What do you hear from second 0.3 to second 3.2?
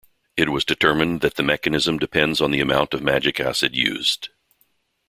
It was determined that the mechanism depends on the amount of